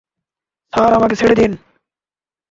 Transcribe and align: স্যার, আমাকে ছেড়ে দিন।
স্যার, 0.73 0.91
আমাকে 0.93 1.15
ছেড়ে 1.15 1.35
দিন। 1.35 1.51